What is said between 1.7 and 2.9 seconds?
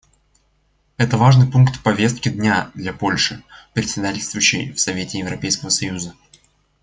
повестки дня